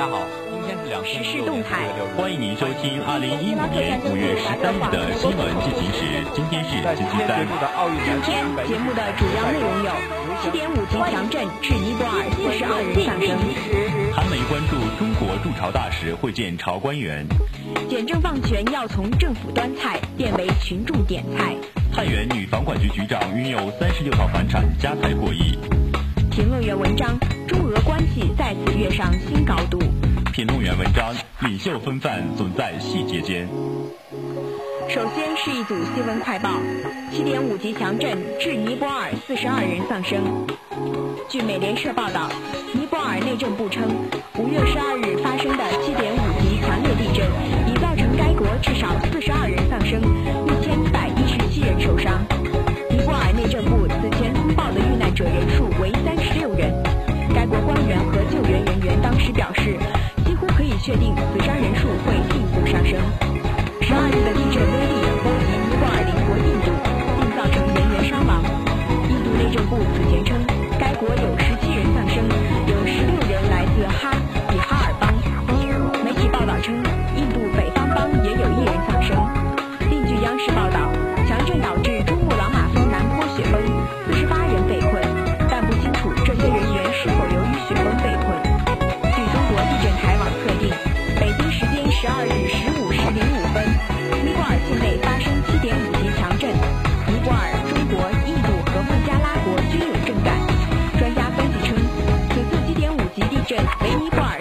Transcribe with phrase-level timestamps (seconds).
[0.00, 1.84] 家好，今天是两时事动态，
[2.16, 6.24] 欢迎您收听二零一五年五月十三日的新闻进行时。
[6.32, 7.44] 今天是星期三。
[7.44, 7.52] 今
[8.24, 9.92] 天节目的主要内容有：
[10.40, 13.36] 七点五级强震致尼泊尔四十二人丧生；
[14.16, 17.26] 韩媒关注中国驻朝大使会见朝官员；
[17.90, 21.52] 简政放权要从政府端菜变为群众点菜；
[21.92, 25.60] 太原女房管局局长拥有三十六套房产家财过亿；
[26.30, 27.18] 评论员文章。
[27.50, 29.80] 中俄关系再次跃上新高度。
[30.32, 33.48] 评论员文章：领袖风范总在细节间。
[34.88, 36.48] 首先是一组新闻快报：
[37.10, 40.46] 七点五级强震致尼泊尔四十二人丧生。
[41.28, 42.30] 据美联社报道，
[42.72, 43.82] 尼泊尔内政部称，
[44.38, 46.09] 五月十二日发生的七点
[60.90, 61.19] 确定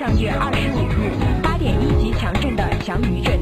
[0.00, 3.39] 上月二十五日八点一级强震的强余震。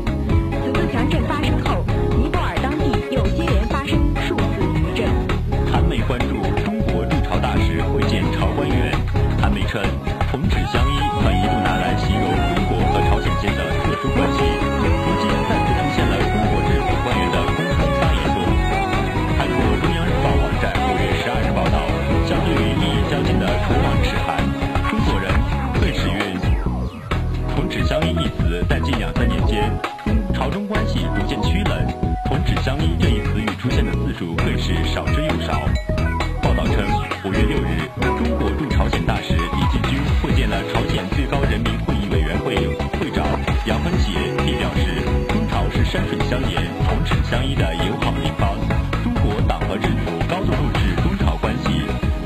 [46.86, 48.56] 同齿相依的友好邻邦。
[49.02, 51.70] 中国党和政府高度重视中朝关系，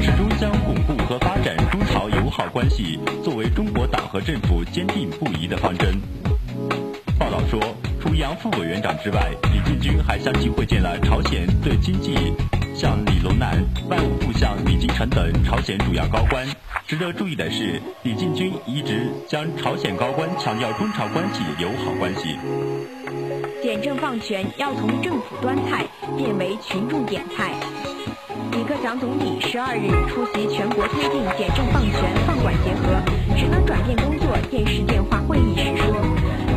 [0.01, 6.01] 始终将巩固和发展中朝友好关系作为中国党和政府坚定不移的方针。
[7.19, 7.61] 报道说，
[8.01, 12.15] 除杨副委员长之外，李进军还相继会见了朝鲜对经济。
[12.75, 16.47] 像李龙南、外务部相李金城等朝鲜主要高官。
[16.87, 22.37] 值得注意的是，李进军一直将朝鲜高官强调中朝关系友好关系。
[23.63, 25.85] 简政放权要从政府端菜
[26.17, 27.53] 变为群众点菜。
[28.53, 33.01] 李克强总理十二日出席全国推进简政放权、放管结合、
[33.37, 35.95] 职能转变工作电视电话会议时说：“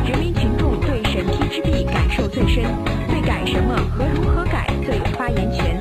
[0.07, 2.65] 人民群众对审批之弊感受最深，
[3.07, 5.79] 对改什么和如何改最有发言权。”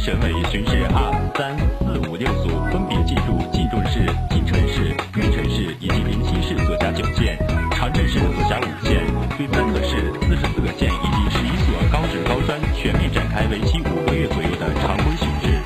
[0.00, 1.52] 省委巡视二、三、
[1.84, 4.00] 四、五六组分别进驻晋中市、
[4.30, 7.36] 晋城市、玉城市以及临溪市所辖九县、
[7.76, 9.04] 长治市所辖五县，
[9.36, 15.60] 对三个市、四十四个县以及十一所高职高专全面展开为期五个月左右的常规巡视。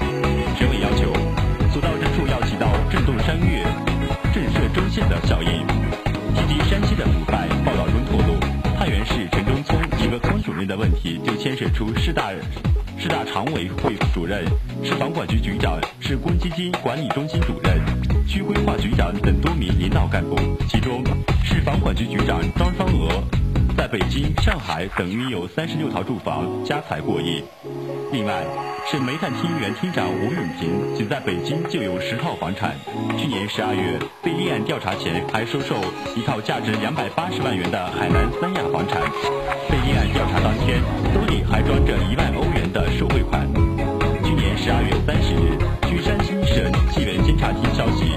[0.58, 1.14] 省委要求，
[1.70, 3.62] 所到之处要起到震动山岳、
[4.34, 5.62] 震慑周县的效应。
[6.34, 8.34] 提及山西的腐败，报道中透露，
[8.76, 12.32] 太原市城中村一个村主任的问题，就牵涉出市大
[13.04, 14.42] 市大常委会主任、
[14.82, 17.78] 市房管局局长、市公积金管理中心主任、
[18.26, 20.34] 区规划局长等多名领导干部，
[20.70, 21.04] 其中
[21.44, 23.22] 市房管局局长张双娥。
[23.76, 27.44] 在北京、上海等拥有三十六套住房，家财过亿。
[28.12, 28.44] 另外，
[28.86, 32.76] 省煤炭厅原厅长吴永平仅在北京就有十套房产。
[33.18, 35.76] 去年十二月被立案调查前，还收受
[36.14, 39.02] 一套价值两百八十万元的海南三亚房产。
[39.68, 40.80] 被立案调查当天，
[41.12, 43.48] 兜里还装着一万欧元的受贿款。
[44.22, 45.58] 去年十二月三十日，
[45.88, 48.12] 据山西省纪委监察厅消息，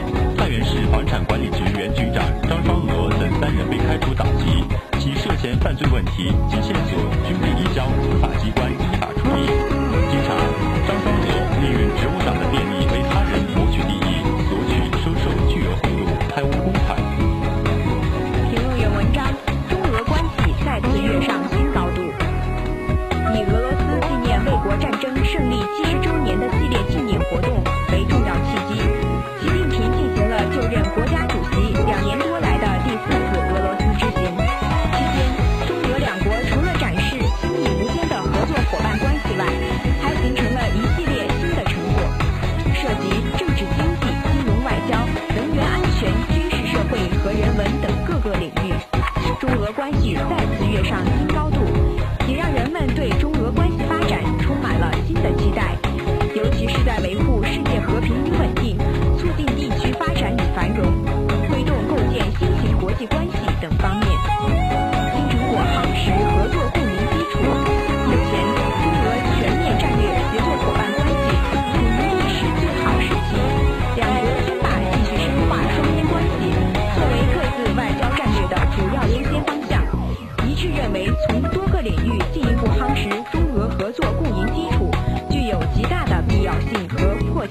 [30.98, 31.27] 国家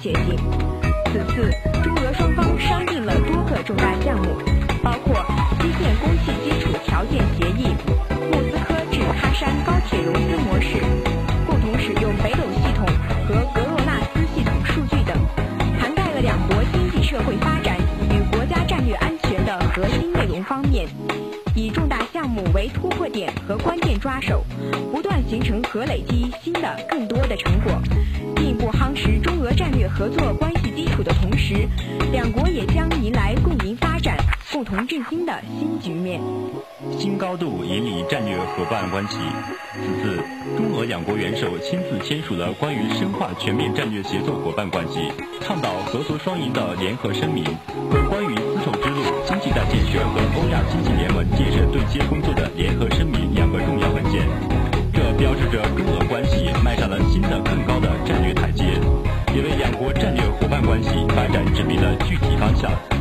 [0.01, 0.37] 协定。
[1.07, 1.51] 此次，
[1.83, 4.37] 中俄双方商定了多个重大项目，
[4.83, 5.25] 包括
[5.61, 7.75] 基建供气基础条件协议、
[8.31, 10.79] 莫斯科至喀山高铁融资模式、
[11.47, 12.87] 共同使用北斗系统
[13.27, 15.17] 和格洛纳斯系统数据等，
[15.81, 17.79] 涵盖了两国经济社会发展
[18.11, 20.87] 与国家战略安全的核心内容方面。
[21.55, 24.45] 以重大项目为突破点和关键抓手，
[25.29, 27.73] 形成和累积新的更多的成果，
[28.37, 31.69] 进一步夯实中俄战略合作关系基础的同时，
[32.13, 34.17] 两国也将迎来共赢发展、
[34.53, 36.21] 共同振兴的新局面。
[36.99, 39.19] 新高度引领战略伙伴关系。
[39.75, 40.17] 此次，
[40.57, 47.45] 中俄两国元首亲自签署了关于深化全面战略协作伙伴关系、倡导合作双赢的联合声明
[47.91, 53.96] 和关于丝绸之路经济带建设和欧亚经济联盟建设对接工作的联合声明两个重要
[62.67, 62.96] Stop.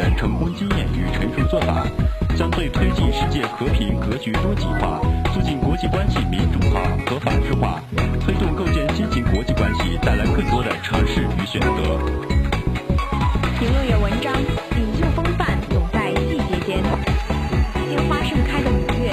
[0.00, 1.86] 的成功经验与成熟做法，
[2.34, 4.98] 将对推进世界和平格局多极化、
[5.34, 7.82] 促进国际关系民主化和法治化、
[8.18, 12.00] 推动构建新型国际关系带来更多的尝试与选择。
[13.58, 16.82] 评论员文章：领袖风范总在细节间。
[17.90, 19.12] 鲜花盛开的五月，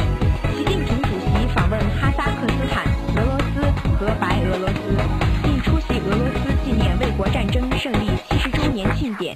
[0.56, 2.86] 习近平主席访问哈萨克斯坦、
[3.17, 3.60] 俄罗斯
[4.00, 4.96] 和白俄罗斯，
[5.44, 9.36] 并出席俄罗斯纪念卫国战争胜利七十周年庆典。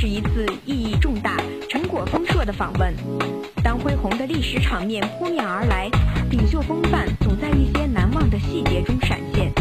[0.00, 1.36] 是一次意义重大、
[1.68, 2.94] 成果丰硕的访问。
[3.64, 5.90] 当恢宏的历史场面扑面而来，
[6.30, 9.52] 领袖风范总在一些难忘的细节中闪现。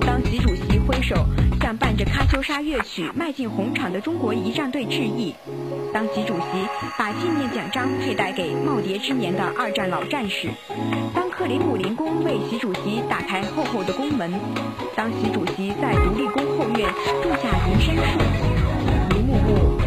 [0.00, 1.14] 当习主席挥手
[1.60, 5.34] 向伴着喀秋莎乐曲迈进红场的中国仪仗队致意。
[5.92, 6.66] 当习主席
[6.98, 10.48] 把纪念奖章佩戴给耄耋之年的二战老战士。
[11.14, 14.32] 当克里姆林宫为习主席打开厚厚的宫门。
[14.96, 16.90] 当习主席在独立宫后院
[17.22, 18.51] 种下银杉树。
[19.44, 19.81] Oh.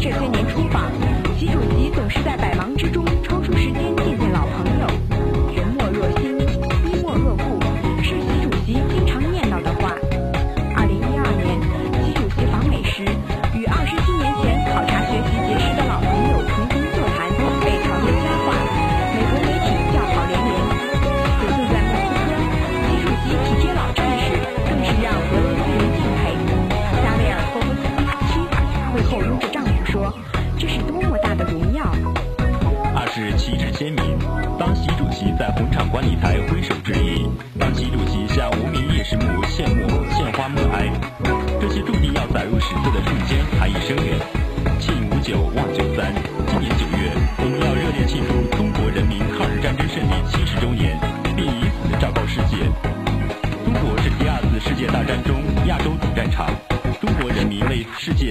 [0.00, 0.88] 这些年出发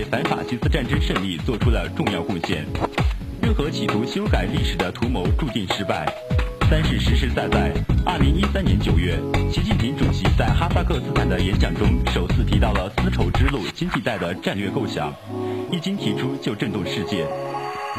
[0.06, 2.66] 反法西斯战争胜利做出了重要贡献，
[3.42, 6.06] 任何企图修改历史的图谋注定失败。
[6.70, 7.72] 三是实实在在。
[8.06, 9.18] 二零一三年九月，
[9.52, 15.14] 习近平主席在哈萨克斯坦的演讲中首次提到了丝绸之路经济带的战略构想，
[15.72, 17.26] 一经提出就震动世界。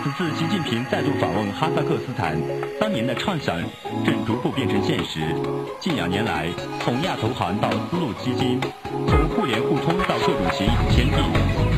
[0.03, 2.37] 此次习近平再度访问哈萨克斯坦，
[2.81, 3.57] 当年的畅想
[4.05, 5.21] 正逐步变成现实。
[5.81, 6.49] 近两年来，
[6.81, 8.61] 从亚投行到丝路基金，
[9.09, 11.19] 从互联互通到各种协议签订，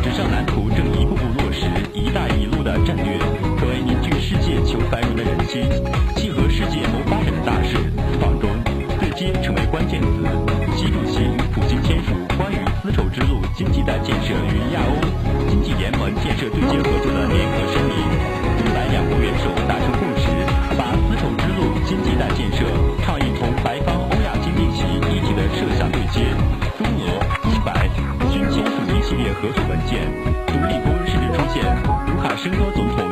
[0.03, 3.19] 纸上蓝图正一步步落实“一带一路”的战略，
[3.59, 5.62] 成为凝聚世界求繁荣的人心、
[6.17, 7.77] 契合世界谋发展的大事。
[8.21, 8.50] 访中，
[9.00, 10.09] 对接成为关键词。
[10.77, 17.29] 习主席与普京签署关于丝绸之路经济带建设与亚欧经济联盟建设对接合作的。
[32.42, 33.10] 身高总统